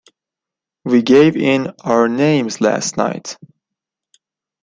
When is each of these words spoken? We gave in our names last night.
We 0.83 1.03
gave 1.03 1.37
in 1.37 1.75
our 1.83 2.07
names 2.07 2.59
last 2.59 2.97
night. 2.97 3.37